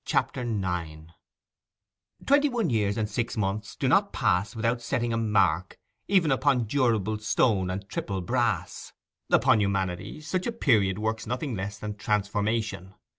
[0.03, 1.13] CHAPTER IX
[2.25, 5.77] Twenty one years and six months do not pass without setting a mark
[6.07, 8.93] even upon durable stone and triple brass;
[9.29, 12.95] upon humanity such a period works nothing less than transformation.